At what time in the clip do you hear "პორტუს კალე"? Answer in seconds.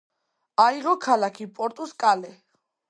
1.61-2.35